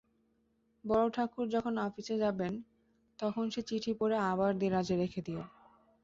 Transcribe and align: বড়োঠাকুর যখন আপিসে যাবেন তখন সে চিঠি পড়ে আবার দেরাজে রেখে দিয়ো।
বড়োঠাকুর 0.83 1.45
যখন 1.49 1.73
আপিসে 1.77 2.15
যাবেন 2.17 2.53
তখন 3.19 3.45
সে 3.49 3.61
চিঠি 3.61 3.91
পড়ে 3.93 4.17
আবার 4.31 4.51
দেরাজে 4.59 4.95
রেখে 4.95 5.21
দিয়ো। 5.21 5.43